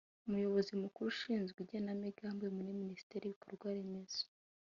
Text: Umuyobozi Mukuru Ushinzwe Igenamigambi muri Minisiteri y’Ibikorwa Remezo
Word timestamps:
Umuyobozi 0.27 0.71
Mukuru 0.83 1.07
Ushinzwe 1.13 1.57
Igenamigambi 1.65 2.45
muri 2.55 2.71
Minisiteri 2.81 3.23
y’Ibikorwa 3.25 3.75
Remezo 3.77 4.23